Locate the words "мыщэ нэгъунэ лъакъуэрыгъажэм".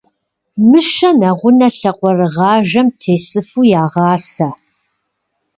0.69-2.87